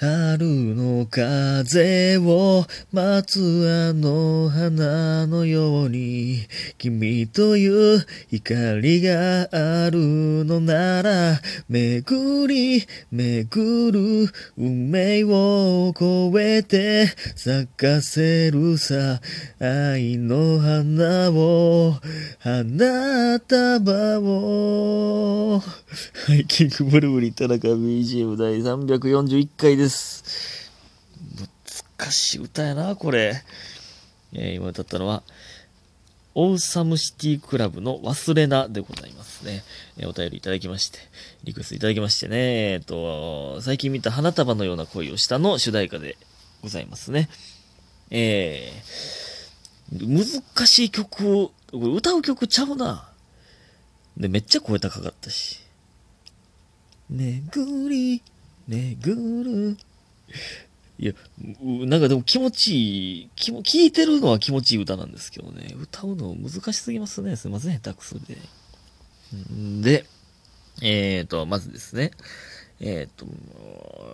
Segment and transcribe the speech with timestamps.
[0.00, 6.38] 春の風を待つあの花のように
[6.78, 9.98] 君という光がある
[10.46, 12.46] のなら巡
[12.78, 17.04] り巡る運命を超えて
[17.36, 19.20] 咲かせるさ
[19.60, 21.92] 愛の花を
[22.38, 25.62] 花束を。
[25.90, 30.70] はい、キングブルブリ田中 BGM 第341回です。。
[31.98, 33.42] 難しい歌やな、これ。
[34.32, 35.24] えー、今歌ったのは、
[36.36, 39.64] オーサムシティクラブの忘れなでございますね。
[39.96, 41.00] えー、お便りいただきまして、
[41.42, 46.16] リクエストいただきましてね、えっ、と、最近見た花束のような恋をしたの主題歌で
[46.62, 47.28] ございますね。
[48.10, 53.10] えー、難しい曲を、歌う曲ちゃうな。
[54.16, 55.68] で、めっちゃ声高かったし。
[57.10, 58.22] めぐり、
[58.68, 59.76] めぐる、
[61.00, 61.12] いや、
[61.64, 67.36] なんかでも気持ちいい、気も、聞いてるのは気持ちいい歌なんですけどね、歌うの難しすぎますね。
[67.36, 68.36] すいません、下手くそで。
[69.80, 70.04] で、
[70.82, 72.12] えーと、まずですね、
[72.80, 73.26] えーと、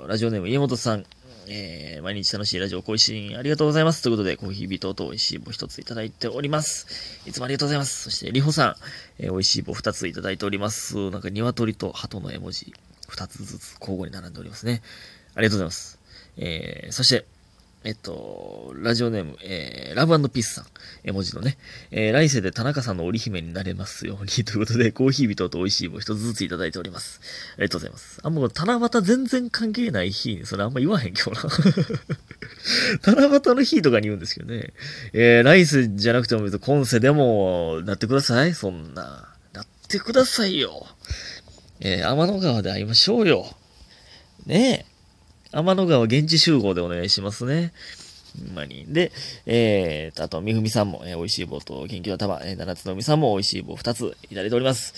[0.08, 1.04] ラジオネーム家元さん、
[1.48, 4.02] えー、毎日楽しいラジオ恋しいありがとうございます。
[4.02, 7.20] ということで、コーヒービートと美味しい棒一ついただいております。
[7.26, 8.02] いつもありがとうございます。
[8.02, 8.74] そして、りほさん、
[9.18, 11.10] えー、美味しい棒二ついただいております。
[11.10, 12.72] なんか、鶏と鳩の絵文字、
[13.08, 14.82] 二つずつ交互に並んでおりますね。
[15.34, 15.98] ありがとうございます。
[16.36, 17.26] えー、そして、
[17.86, 20.64] えっと、ラジオネーム、えー、ラブピースさん、
[21.04, 21.56] 絵文字のね、
[21.92, 27.20] えー、来世で田中さんの織姫になれますように、ということで、コーヒー人と美味しい棒一つずついただいております。
[27.52, 28.20] ありがとうございます。
[28.24, 31.42] あ、もう、七夕全然関係ない日に、それあんま言わへんけどな。
[33.06, 34.72] 七夕の日とかに言うんですけどね。
[35.12, 39.28] えー、来世じゃなくても別に今世でも、なってくださいそんな。
[39.52, 40.88] なってくださいよ。
[41.80, 43.46] えー、天の川で会いましょうよ。
[44.46, 44.96] ねえ。
[45.52, 47.72] 天の川現地集合でお願いしますね。
[48.46, 48.84] ほんまに。
[48.88, 49.12] で、
[49.46, 54.94] えー、あと、みふみさんも、えー、美味しい棒と元気の玉、えー、七つのみさんも美味しい棒二ついただいております。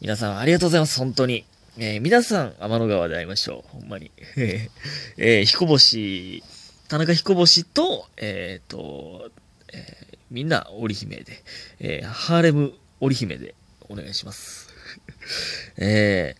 [0.00, 1.44] 皆さんありがとうございます、本当に。
[1.78, 3.78] えー、皆さん、天の川で会いましょう。
[3.78, 4.10] ほんまに。
[4.36, 6.42] えー、彦星、
[6.88, 9.30] 田中彦星と、えっ、ー、と、
[9.72, 11.42] えー、みんな織姫で、
[11.78, 13.54] えー、ハーレム織姫で
[13.88, 14.69] お願いします。
[15.78, 16.36] え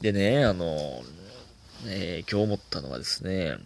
[0.00, 1.02] ー、でね、あの、
[1.86, 3.56] えー、今日思ったのはですね、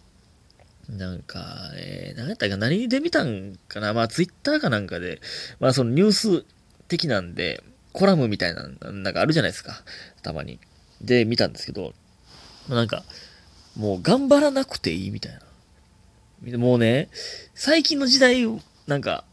[0.88, 5.20] なんか、えー、何やったか何で見たんかなまあ、ツイッターかなんかで、
[5.58, 6.44] まあ、そのニュース
[6.88, 9.82] 的なんで、コラムみたいな、なんかあるじゃないですか。
[10.22, 10.60] たまに。
[11.00, 11.94] で、見たんですけど、
[12.68, 13.04] なんか、
[13.76, 15.32] もう頑張らなくていいみたい
[16.52, 16.58] な。
[16.58, 17.08] もうね、
[17.54, 18.44] 最近の時代、
[18.86, 19.24] なんか、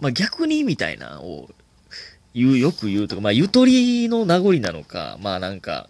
[0.00, 1.48] まあ逆にみたいなを
[2.34, 5.88] 言う、よく言うとか、まあゆとりの名残なのか、まあなんか、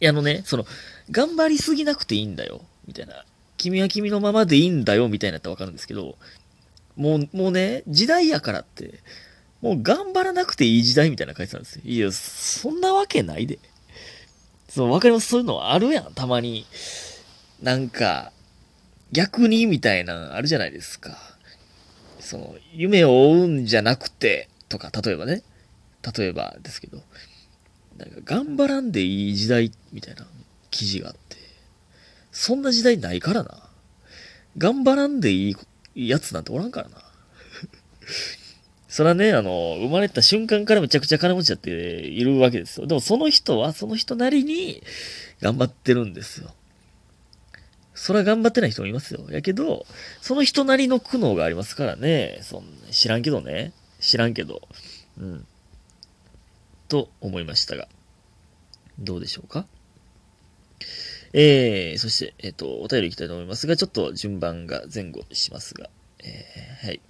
[0.00, 0.64] いやあのね、その、
[1.10, 3.24] 頑張りすぎなくていいんだよ、みたいな。
[3.56, 6.16] 君は君のままでいいんだよ、みたいなってわかるんですけど、
[6.96, 9.00] もう、もうね、時代やからって、
[9.62, 11.82] もう頑張らなくていい時代みたいな書いてたんですよ。
[11.84, 13.58] いや、そんなわけないで。
[14.68, 15.28] そう、わかります？
[15.28, 16.66] そういうのあるやん、たまに。
[17.62, 18.32] なんか、
[19.12, 21.16] 逆にみたいなあるじゃないですか。
[22.20, 25.42] その、夢を追うんじゃなくて、とか、例えばね。
[26.16, 27.02] 例えばですけど。
[27.98, 30.26] なんか、頑張らんでいい時代みたいな
[30.70, 31.36] 記事があって、
[32.32, 33.68] そんな時代ないからな。
[34.58, 35.56] 頑張らんでい
[35.94, 36.98] いやつなんておらんからな。
[38.88, 42.86] それはね、あの、生まれた瞬間からめちゃくちゃ金持ちだっているわけですよ。
[42.86, 44.82] でもその人はその人なりに
[45.40, 46.54] 頑張ってるんですよ。
[47.94, 49.26] それは頑張ってない人もいますよ。
[49.30, 49.86] やけど、
[50.20, 52.38] その人なりの苦悩がありますからね。
[52.42, 53.72] そん、知らんけどね。
[54.00, 54.62] 知らんけど。
[55.18, 55.46] うん。
[56.88, 57.88] と思いましたが。
[58.98, 59.66] どうでしょうか？
[61.32, 65.90] えー、そして、えっ、ー、と、お便りいきたいと思いますが、ちょっと順番が前後しますが、
[66.20, 67.00] えー、はい。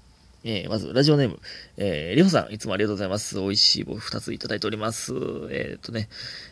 [0.45, 1.41] えー、まず、ラジオネーム、
[1.77, 3.37] えー、りほさん、いつもありがとうございます。
[3.37, 5.13] 美味しい棒2ついただいております。
[5.51, 6.09] えっ、ー、とね、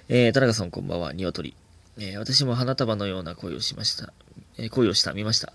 [0.08, 1.54] えー、田中さんこんばんは、ニワトリ。
[1.98, 4.12] えー、私も花束のような恋をしました。
[4.58, 5.52] えー、恋をした、見ました。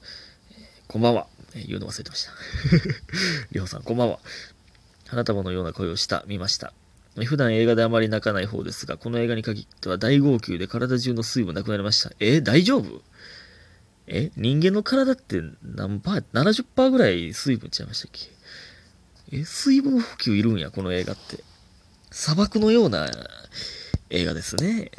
[0.51, 0.57] えー、
[0.87, 1.27] こんばんは。
[1.53, 2.31] えー、言うの忘れてました。
[3.51, 4.19] りほさん、こんばんは。
[5.09, 6.71] 花束のような恋をした、見ました。
[7.25, 12.11] 普段映画であまり泣かない方ですが、この映画に限っては大号泣で体中の水分なくなりました。
[12.19, 13.01] え大丈夫？
[14.05, 19.39] え人間の体って何パー ?70% ぐらい水分ちゃいましたっけ？
[19.39, 21.43] え水分補給いるんや、この映画って。
[22.11, 23.09] 砂漠のような
[24.11, 24.91] 映画ですね。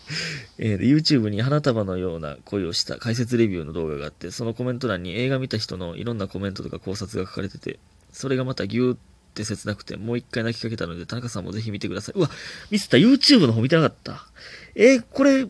[0.58, 7.78] えー、YouTube に花束のような恋をした解説レビューの動画があって、そのコメント欄に映画見た人のいろんなコメントとか考察が書かれてて、
[8.12, 8.98] それがまたぎゅーっ
[9.30, 12.18] って切なくて、もう一回泣きかけたので、田中さんもぜひ見てください。
[12.18, 12.30] うわ、
[12.70, 14.26] ミスった YouTube の方見てなかった。
[14.74, 15.46] えー、これ、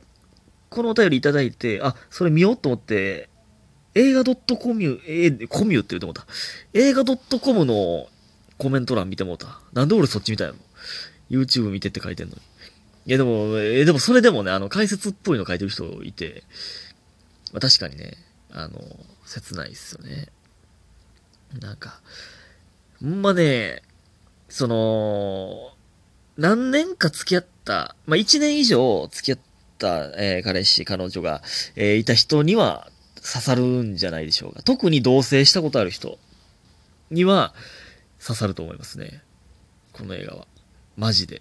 [0.69, 3.29] このお便りいただいて、あ、それ見ようと思って、
[3.95, 6.27] 映画 .com、えー、コミュって言うてもた。
[6.75, 8.07] 映画 .com の
[8.59, 9.61] コメント欄見てもうた。
[9.73, 10.57] なんで俺そっち見たやろ
[11.31, 12.41] ?YouTube 見てって書いてんのに。
[13.07, 16.45] いやでも、えー、でもそれでもね、あの、解説っぽいの書いてる人いて、
[17.53, 18.13] まあ、確かにね、
[18.53, 18.81] あの、
[19.25, 20.29] 切ないっすよね。
[21.59, 22.01] なんか、
[23.03, 23.83] ほんまね、
[24.49, 25.73] その、
[26.37, 29.39] 何年か付き合った、まあ、1年以上付き合っ
[29.79, 31.43] た、えー、彼氏、彼女が、
[31.77, 34.63] えー、いた人には刺さるんじゃないでしょうか。
[34.63, 36.19] 特に同棲したことある人
[37.11, 37.55] には
[38.23, 39.23] 刺さると思いますね。
[39.93, 40.47] この映画は。
[40.97, 41.41] マジで。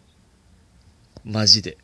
[1.25, 1.77] マジで。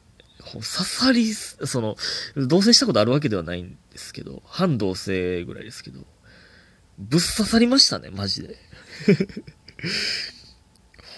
[0.54, 1.98] 刺さり、その、
[2.36, 6.00] 同棲したことあるわけではないんですけど、反同棲ぐらいですけど、
[6.98, 8.58] ぶっ刺さりましたね、マジで。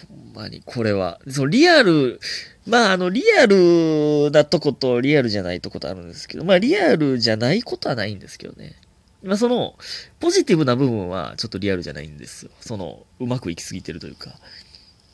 [0.07, 1.19] ほんまに、これは。
[1.29, 2.19] そのリアル、
[2.65, 8.75] まあ、あの、リアルなとことリアルじゃないとことあるんですけど、まあ、リアルじゃないことはないんですけどね。
[9.23, 9.75] まあ、その、
[10.19, 12.51] ポジティブな部分はちょっとリアルじゃないんですよ。
[12.59, 14.37] その、うまくいきすぎてるというか。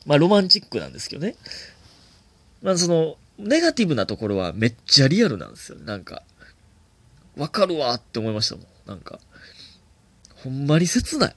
[0.05, 1.35] まあ、ロマンチックなんですけどね。
[2.61, 5.77] まあ、その、ネガティブなところはめっちゃリアルなんですよ。
[5.79, 6.23] なんか、
[7.37, 8.65] わかるわって思いましたもん。
[8.85, 9.19] なんか、
[10.35, 11.35] ほんまに切ない。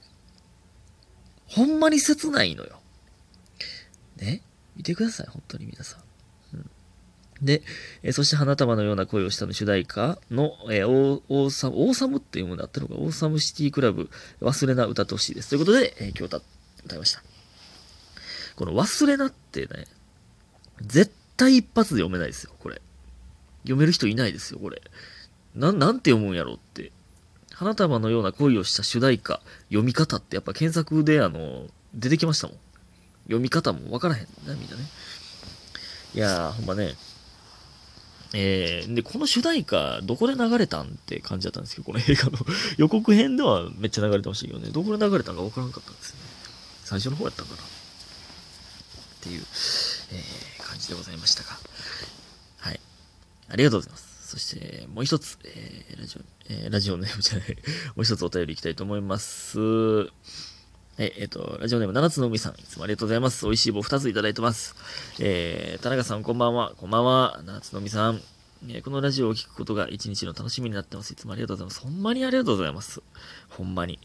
[1.47, 2.79] ほんまに切ないのよ。
[4.17, 4.41] ね？
[4.75, 6.01] 見てください、本当に皆さん。
[7.41, 7.61] で、
[8.01, 14.09] えー、そして花束のような恋をしたの主題歌の、えー、オーサム、オーサムっていうものだったのか、オーサムシティクラブ、
[14.41, 15.49] 忘れな歌ってほしいです。
[15.49, 16.41] ということで、えー、今日歌、
[16.83, 17.21] 歌いました。
[18.55, 19.85] この忘れなってね、
[20.81, 22.81] 絶対一発で読めないですよ、これ。
[23.63, 24.81] 読める人いないですよ、これ。
[25.53, 26.91] な、なんて読むんやろって。
[27.57, 32.57] 花束のような恋をした主題歌、読み方ってやっぱ検索であの、出てきましたもん。
[33.23, 34.83] 読み方もわからへんね、みんなね。
[36.13, 36.93] いやー、ほんまね。
[38.35, 42.37] えー、で、この主題歌、どこで流れたんって感じだったんですけど、この映画の
[42.77, 46.19] 予告編ではめっちゃ流れてましたけどね、どこで流れたんかわからんかったんですね。
[46.85, 47.63] 最初の方やったんかな。
[47.63, 47.65] っ
[49.21, 49.41] ていう、
[50.11, 51.57] えー、感じでございましたが。
[52.57, 52.79] はい。
[53.49, 54.06] ありがとうございます。
[54.37, 57.57] そして、もう一つ、えー、ラジオ、えー、ラジオネームじゃない、
[57.97, 59.59] もう一つお便りいきたいと思います。
[60.99, 63.45] ええっ、ー、と、ラジオネーム七つの海さん、いつもありがとうございます。
[63.45, 64.75] 美味しい棒二ついただいてます。
[65.19, 68.21] えー、田中さんこんばんは、こんばんは、七つの海さん。
[68.67, 71.13] えー、このラジオを聞くことが一日の楽しみになってます。
[71.13, 71.81] いつもありがとうございます。
[71.81, 73.01] ほんまにありがとうございます。
[73.49, 73.97] ほんまに。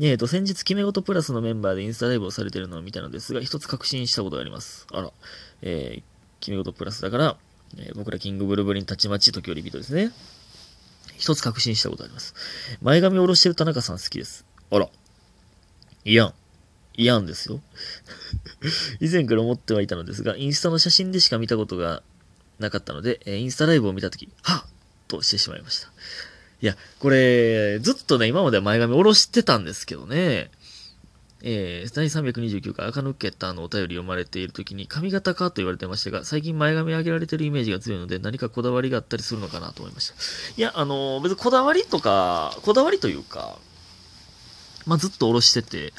[0.00, 4.86] えっ、と、先日、決め事プラスのメンバーでインスタライブをされてるのを見たのですが、一つ確信したことがあります。
[4.92, 5.12] あら、
[5.60, 6.02] えー、
[6.40, 7.36] 決め事プラスだから、
[7.78, 10.10] え、僕らキングブルブリンたちまち時折ビートですね。
[11.16, 12.34] 一つ確信したことあります。
[12.82, 14.44] 前髪を下ろしてる田中さん好きです。
[14.70, 14.88] あら。
[16.04, 16.34] いやん。
[16.96, 17.60] いやんですよ。
[19.00, 22.02] 以前から思ってはいたのですが、インスタの写真でしか見たことが
[22.58, 24.70] なかったので、えインスタライブを見たとき、はっ
[25.08, 25.88] としてしまいました。
[26.62, 30.50] いや、これ、ずっとね、今までは前髪下ろしてたんですけどね、
[31.42, 40.14] えー、第329回赤抜けたのお便り読まれている時に髪型かと言われてましたが、最近前髪上げられてるイメージが強いので何かこだわりがあったりするのかなと思いました。
[40.56, 43.58] いや、あのー、別にこだわりとか、こだわりというか、
[44.86, 45.92] まあ、ずっと下ろしてて、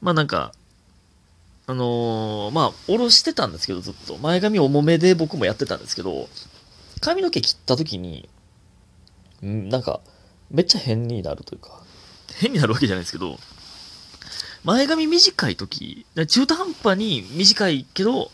[0.00, 0.52] まあなんか、
[1.68, 4.18] あのー、まあ、下ろしてたんですけど、ずっと。
[4.18, 6.28] 前髪重めで僕もやってたんですけど、
[7.00, 8.28] 髪の毛切った時に、
[9.44, 10.00] んなんか、
[10.50, 11.82] めっちゃ変になるというか、
[12.36, 13.36] 変になるわけじゃないですけど、
[14.66, 18.32] 前髪短い時、中途半端に短いけど、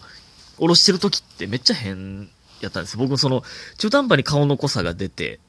[0.56, 2.30] 下ろしてる時ってめっちゃ変
[2.62, 2.96] やったんです。
[2.96, 3.44] 僕もその、
[3.76, 5.40] 中途半端に顔の濃さが出て、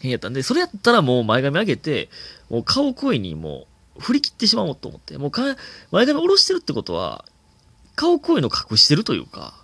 [0.00, 2.08] 変やったんで、それやったらもう前髪上げて、
[2.48, 5.42] もう顔声にもう振り切ってしまおうと思って、もうか
[5.92, 7.24] 前髪下ろしてるってことは、
[7.94, 9.54] 顔声の隠してるというか、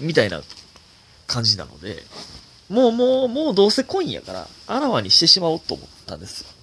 [0.00, 0.40] みたいな
[1.26, 2.04] 感じなので、
[2.70, 6.57] もうもう、もうどうせコインやから、あらわにしてしまおうと思ったんですよ。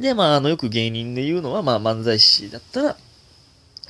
[0.00, 2.96] で、まあ、あの、よく芸人で言うのは、まあ、漫才師だったら、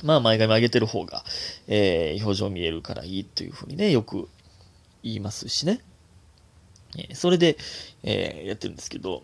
[0.03, 1.23] まあ、前髪上げてる方が、
[1.67, 4.27] えー、表情見えるからいいというふうにね、よく
[5.03, 5.81] 言いますしね。
[6.97, 7.57] え、それで、
[8.03, 9.23] えー、やってるんですけど、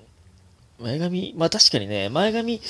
[0.80, 2.62] 前髪、まあ確かにね、前髪、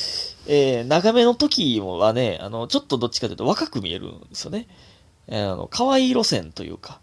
[0.47, 4.67] えー、長めの時はね、あの、ちょっとどっちかというと若く見えるんですよね。
[5.27, 7.01] えー、あの、可愛い路線というか、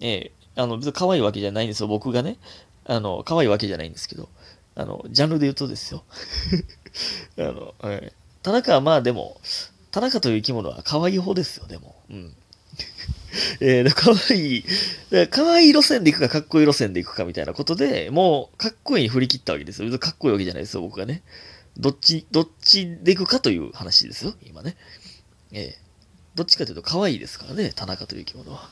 [0.00, 2.38] えー、あの、別に可愛いわけじゃないんですよ、僕がね。
[2.86, 4.28] あの、可愛いわけじゃないんですけど。
[4.76, 6.04] あの、ジャンルで言うとですよ。
[7.38, 8.12] あの、はい。
[8.42, 9.40] 田中はまあでも、
[9.90, 11.94] 田中という生き物は可愛い方ですよ、でも。
[12.10, 12.34] うん。
[13.60, 14.64] えー、可愛い、
[15.30, 19.98] 可愛い路線で行くか、かっこいい路線で行くかみたいなことで、もう、かっこいいに振り切ったわけですよ。
[19.98, 21.22] かっこいいわけじゃないですよ、僕がね。
[21.76, 24.76] どっち、どっちで行くかという話ですよ、今ね。
[25.52, 28.68] えー、どっちかというと可愛いですからね、田中という生き物は。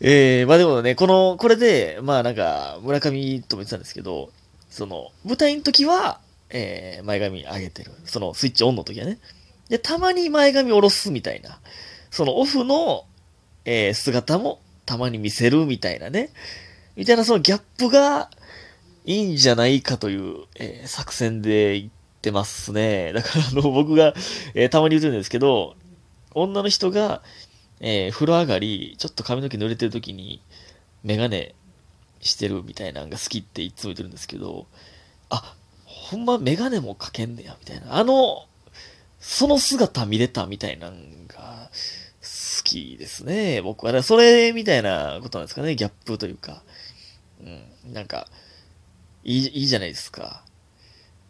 [0.00, 4.30] えー、まあでもね、この、これで、まあなんか、村上とも言ってたんですけど、
[4.74, 6.18] その、舞台の時は、
[6.50, 7.92] えー、前髪上げてる。
[8.06, 9.20] その、スイッチオンの時はね。
[9.68, 11.60] で、たまに前髪下ろすみたいな。
[12.10, 13.04] そのオフの、
[13.64, 16.30] えー、姿もたまに見せるみたいなね。
[16.96, 18.30] みたいなそのギャップが
[19.04, 23.12] いいんじゃないかという、えー、作戦で言ってますね。
[23.12, 24.12] だからあの、 僕が、
[24.54, 25.76] えー、たまに言ってるんですけど、
[26.34, 27.22] 女の人が、
[27.78, 30.42] え、風呂上がり、ちょっと髪の毛濡れてる時に、
[31.04, 31.54] メガネ
[32.20, 34.66] してるみたいなのが好きっていつも言ってるんですけど、
[35.30, 35.54] あ、
[35.84, 37.96] ほんまメガネもかけんねや、みたいな。
[37.96, 38.46] あの、
[39.20, 41.70] その姿見れたみたいなんが
[42.20, 44.02] 好きですね、僕は。
[44.02, 46.62] それみたいなことなんですかね、ギャップというか。
[47.42, 48.26] うん、なんか、
[49.24, 50.44] いい、いいじゃないですか。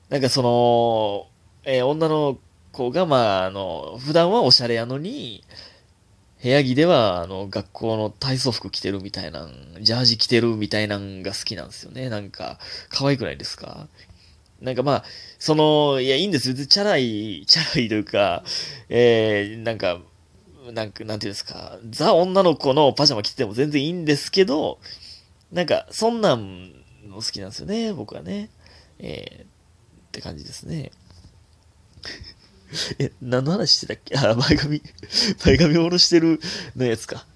[0.08, 1.28] なんかその、
[1.64, 2.38] えー、女の
[2.72, 5.44] 子が、まあ、あの、普段はおしゃれやのに、
[6.42, 9.48] 部屋着では、あの、学校の体操服着てるみたいな
[9.80, 12.10] ジャージ着てるみたいなんが好きなんですよね。
[12.10, 12.58] なんか、
[12.90, 13.88] 可愛くないですか？
[14.60, 15.04] なんかまあ、
[15.38, 16.54] その、いや、いいんですよ。
[16.54, 18.44] チャラい、チャラいというか、
[18.88, 20.00] えー、なんか、
[20.72, 24.78] なんか、なんていうんですか、ザ女の子のパジャマ着てても全然いいんですけど、
[25.52, 26.72] なんか、そんなん
[27.06, 28.50] の好きなんですよね、僕はね。
[28.98, 29.46] えー、っ
[30.12, 30.92] て感じですね。
[32.98, 34.16] え、何の話してたっけ？
[34.18, 34.82] あ、前髪、
[35.44, 36.40] 前髪下ろしてる
[36.76, 37.26] のやつか。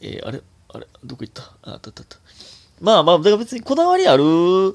[0.00, 1.42] えー、あれあれどこ行った？
[1.62, 2.18] あ、あったあったあった。
[2.80, 4.74] まあまあ、だから別にこだわりある？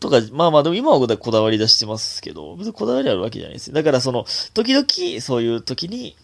[0.00, 3.74] とか、まあまあ、でも今はこだわり出してますけど、別にこだわりあるわけじゃないですよ。
[3.74, 6.16] だからその、時々、そういう時に、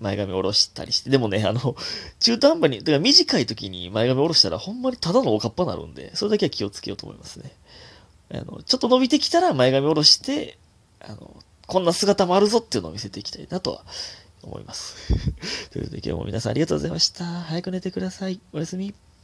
[0.00, 1.74] 前髪下ろしたりして、でもね、あの、
[2.20, 7.52] 中途半端に、だから短い時に前髪下ろしたら、ほんまにただのおかっぱになるんで、それだけは気をつけようと思いますね。
[8.30, 10.58] あの、ちょっと伸びてきたら前髪下ろして、
[11.00, 11.34] あの、
[11.66, 13.84] こんな姿もあるぞっていうのを見せていきたいなとは
[14.42, 15.08] 思います。
[15.70, 17.24] ということで今日も皆さんありがとうございました。
[17.24, 18.40] 早く寝てください。
[18.52, 18.94] おやすみ。